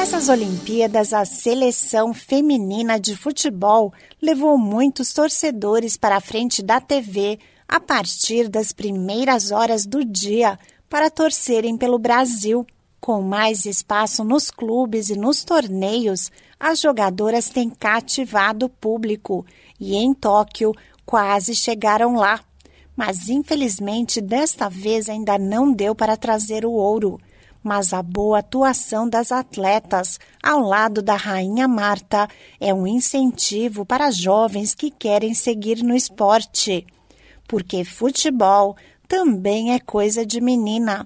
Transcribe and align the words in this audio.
Nessas 0.00 0.30
Olimpíadas, 0.30 1.12
a 1.12 1.26
seleção 1.26 2.14
feminina 2.14 2.98
de 2.98 3.14
futebol 3.14 3.92
levou 4.20 4.56
muitos 4.56 5.12
torcedores 5.12 5.98
para 5.98 6.16
a 6.16 6.20
frente 6.22 6.62
da 6.62 6.80
TV 6.80 7.38
a 7.68 7.78
partir 7.78 8.48
das 8.48 8.72
primeiras 8.72 9.50
horas 9.50 9.84
do 9.84 10.02
dia 10.02 10.58
para 10.88 11.10
torcerem 11.10 11.76
pelo 11.76 11.98
Brasil. 11.98 12.66
Com 12.98 13.20
mais 13.20 13.66
espaço 13.66 14.24
nos 14.24 14.50
clubes 14.50 15.10
e 15.10 15.18
nos 15.18 15.44
torneios, 15.44 16.32
as 16.58 16.80
jogadoras 16.80 17.50
têm 17.50 17.68
cativado 17.68 18.66
o 18.66 18.70
público 18.70 19.44
e 19.78 19.96
em 19.96 20.14
Tóquio 20.14 20.72
quase 21.04 21.54
chegaram 21.54 22.14
lá. 22.14 22.40
Mas 22.96 23.28
infelizmente 23.28 24.18
desta 24.22 24.66
vez 24.66 25.10
ainda 25.10 25.38
não 25.38 25.70
deu 25.70 25.94
para 25.94 26.16
trazer 26.16 26.64
o 26.64 26.72
ouro. 26.72 27.20
Mas 27.62 27.92
a 27.92 28.02
boa 28.02 28.38
atuação 28.38 29.08
das 29.08 29.30
atletas 29.30 30.18
ao 30.42 30.60
lado 30.60 31.02
da 31.02 31.16
Rainha 31.16 31.68
Marta 31.68 32.28
é 32.58 32.72
um 32.72 32.86
incentivo 32.86 33.84
para 33.84 34.10
jovens 34.10 34.74
que 34.74 34.90
querem 34.90 35.34
seguir 35.34 35.82
no 35.82 35.94
esporte 35.94 36.86
porque 37.50 37.82
futebol 37.84 38.76
também 39.08 39.74
é 39.74 39.80
coisa 39.80 40.24
de 40.24 40.40
menina. 40.40 41.04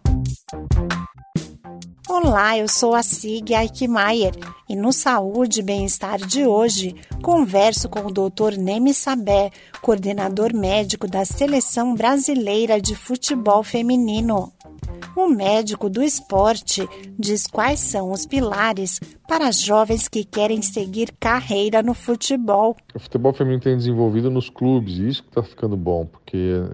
Olá, 2.07 2.59
eu 2.59 2.69
sou 2.69 2.95
a 2.95 3.03
Sig 3.03 3.55
Eichmeier 3.55 4.35
e 4.69 4.77
no 4.77 4.93
Saúde 4.93 5.61
e 5.61 5.63
Bem-Estar 5.63 6.19
de 6.19 6.47
hoje 6.47 6.95
converso 7.23 7.89
com 7.89 8.01
o 8.01 8.13
Dr. 8.13 8.59
Nemi 8.59 8.93
Sabé, 8.93 9.51
coordenador 9.81 10.55
médico 10.55 11.09
da 11.09 11.25
Seleção 11.25 11.95
Brasileira 11.95 12.79
de 12.79 12.95
Futebol 12.95 13.63
Feminino. 13.63 14.53
O 15.17 15.29
médico 15.29 15.89
do 15.89 16.03
esporte 16.03 16.89
diz 17.17 17.47
quais 17.47 17.79
são 17.79 18.11
os 18.11 18.27
pilares 18.27 18.99
para 19.29 19.53
jovens 19.53 20.09
que 20.09 20.25
querem 20.25 20.61
seguir 20.61 21.13
carreira 21.21 21.85
no 21.85 21.95
futebol. 21.95 22.77
O 22.93 22.99
futebol 22.99 23.33
feminino 23.33 23.63
tem 23.63 23.77
desenvolvido 23.77 24.29
nos 24.29 24.51
clubes, 24.51 24.99
e 24.99 25.09
isso 25.09 25.23
que 25.23 25.29
está 25.29 25.43
ficando 25.43 25.77
bom, 25.77 26.05
porque 26.05 26.65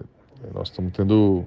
nós 0.55 0.69
estamos 0.69 0.91
tendo 0.93 1.45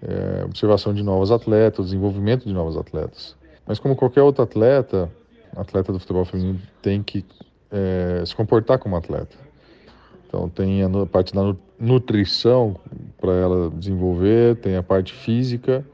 é, 0.00 0.44
observação 0.44 0.94
de 0.94 1.02
novos 1.02 1.30
atletas, 1.30 1.86
desenvolvimento 1.86 2.46
de 2.46 2.52
novos 2.54 2.78
atletas. 2.78 3.36
Mas 3.66 3.78
como 3.78 3.94
qualquer 3.94 4.22
outro 4.22 4.42
atleta, 4.42 5.12
atleta 5.54 5.92
do 5.92 6.00
futebol 6.00 6.24
feminino 6.24 6.60
tem 6.80 7.02
que 7.02 7.26
é, 7.70 8.22
se 8.24 8.34
comportar 8.34 8.78
como 8.78 8.96
atleta. 8.96 9.36
Então 10.26 10.48
tem 10.48 10.82
a 10.82 10.88
parte 11.06 11.34
da 11.34 11.54
nutrição 11.78 12.74
para 13.20 13.32
ela 13.32 13.70
desenvolver, 13.70 14.56
tem 14.56 14.76
a 14.76 14.82
parte 14.82 15.12
física 15.12 15.84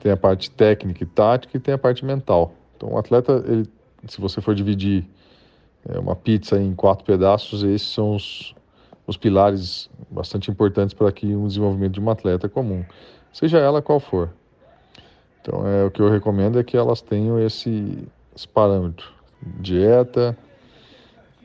tem 0.00 0.10
a 0.10 0.16
parte 0.16 0.50
técnica 0.50 1.04
e 1.04 1.06
tática 1.06 1.56
e 1.56 1.60
tem 1.60 1.74
a 1.74 1.78
parte 1.78 2.04
mental. 2.04 2.52
Então, 2.76 2.92
o 2.92 2.98
atleta, 2.98 3.44
ele, 3.46 3.68
se 4.08 4.20
você 4.20 4.40
for 4.40 4.54
dividir 4.54 5.06
é, 5.88 5.98
uma 5.98 6.16
pizza 6.16 6.60
em 6.60 6.74
quatro 6.74 7.04
pedaços, 7.04 7.62
esses 7.62 7.88
são 7.88 8.14
os, 8.14 8.54
os 9.06 9.16
pilares 9.16 9.90
bastante 10.10 10.50
importantes 10.50 10.94
para 10.94 11.12
que 11.12 11.26
um 11.26 11.46
desenvolvimento 11.46 11.92
de 11.92 12.00
um 12.00 12.10
atleta 12.10 12.48
comum, 12.48 12.84
seja 13.32 13.58
ela 13.58 13.82
qual 13.82 14.00
for. 14.00 14.30
Então, 15.42 15.66
é, 15.66 15.84
o 15.84 15.90
que 15.90 16.00
eu 16.00 16.10
recomendo 16.10 16.58
é 16.58 16.64
que 16.64 16.76
elas 16.76 17.00
tenham 17.00 17.38
esse, 17.38 18.06
esse 18.34 18.48
parâmetro: 18.48 19.10
dieta, 19.42 20.36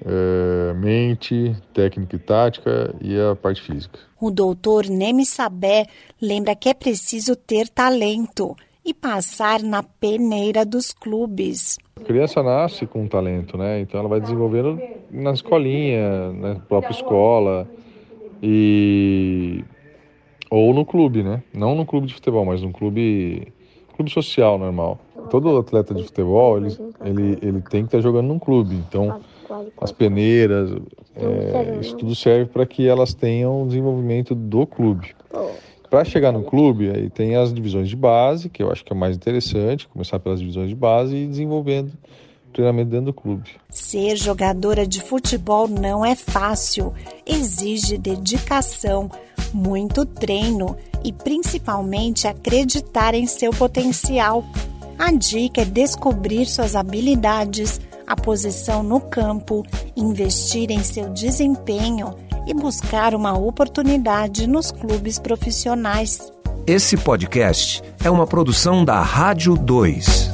é, 0.04 0.74
mente, 0.74 1.56
técnica 1.74 2.16
e 2.16 2.20
tática 2.20 2.96
e 3.02 3.20
a 3.20 3.36
parte 3.36 3.62
física. 3.62 4.00
O 4.20 4.32
doutor 4.32 4.88
Nemi 4.88 5.26
Sabé 5.26 5.86
lembra 6.22 6.56
que 6.56 6.70
é 6.70 6.74
preciso 6.74 7.36
ter 7.36 7.70
talento 7.70 8.56
e 8.86 8.94
passar 8.94 9.62
na 9.64 9.82
peneira 9.82 10.64
dos 10.66 10.92
clubes. 10.92 11.78
A 12.00 12.04
criança 12.04 12.44
nasce 12.44 12.86
com 12.86 13.08
talento, 13.08 13.58
né? 13.58 13.80
Então 13.80 14.00
ela 14.00 14.10
vai 14.10 14.22
desenvolvendo 14.22 14.80
na 15.10 15.32
escolinha, 15.32 16.32
na 16.34 16.56
própria 16.56 16.92
escola 16.92 17.68
e 18.44 19.64
ou 20.52 20.74
no 20.74 20.86
clube, 20.86 21.24
né? 21.24 21.42
Não 21.54 21.74
no 21.74 21.86
clube 21.86 22.06
de 22.08 22.14
futebol, 22.14 22.46
mas 22.46 22.62
no 22.62 22.72
clube 22.72 23.52
clube 23.96 24.12
social 24.12 24.60
normal. 24.60 25.00
Todo 25.32 25.58
atleta 25.58 25.94
de 25.94 26.04
futebol 26.04 26.58
ele, 26.58 26.78
ele, 27.04 27.40
ele 27.42 27.62
tem 27.62 27.82
que 27.82 27.88
estar 27.88 28.02
jogando 28.02 28.28
num 28.28 28.38
clube. 28.38 28.76
Então 28.76 29.20
as 29.80 29.92
peneiras, 29.92 30.72
é, 31.16 31.80
isso 31.80 31.96
tudo 31.96 32.16
serve 32.16 32.46
para 32.46 32.66
que 32.66 32.88
elas 32.88 33.14
tenham 33.14 33.64
o 33.64 33.68
desenvolvimento 33.68 34.36
do 34.36 34.66
clube. 34.66 35.16
Para 35.90 36.04
chegar 36.04 36.32
no 36.32 36.44
clube, 36.44 36.90
aí 36.90 37.10
tem 37.10 37.36
as 37.36 37.54
divisões 37.54 37.88
de 37.88 37.96
base, 37.96 38.50
que 38.50 38.62
eu 38.62 38.72
acho 38.72 38.84
que 38.84 38.92
é 38.92 38.96
mais 38.96 39.16
interessante, 39.16 39.88
começar 39.88 40.20
pelas 40.20 40.40
divisões 40.40 40.70
de 40.70 40.76
base 40.76 41.16
e 41.16 41.28
desenvolvendo 41.28 41.92
treinamento 42.56 42.90
dentro 42.90 43.08
do 43.08 43.14
clube. 43.14 43.50
Ser 43.70 44.16
jogadora 44.16 44.88
de 44.88 45.02
futebol 45.02 45.68
não 45.68 46.06
é 46.06 46.16
fácil, 46.16 46.94
exige 47.26 47.98
dedicação, 47.98 49.12
muito 49.54 50.06
treino 50.06 50.76
e 51.04 51.12
principalmente 51.12 52.28
acreditar 52.28 53.14
em 53.14 53.28
seu 53.28 53.52
potencial. 53.52 54.44
A 54.98 55.12
dica 55.12 55.62
é 55.62 55.66
descobrir 55.66 56.46
suas 56.46 56.76
habilidades, 56.76 57.82
a 58.08 58.16
posição 58.16 58.84
no 58.84 59.00
campo, 59.00 59.66
investir 59.96 60.72
em 60.72 60.84
seu 60.84 61.10
desempenho 61.10 62.14
e 62.48 62.54
buscar 62.54 63.16
uma 63.16 63.38
oportunidade 63.38 64.48
nos 64.48 64.72
clubes 64.72 65.20
profissionais. 65.20 66.32
Esse 66.68 66.98
podcast 66.98 67.84
é 68.04 68.10
uma 68.10 68.26
produção 68.26 68.84
da 68.84 69.02
Rádio 69.02 69.56
2. 69.56 70.32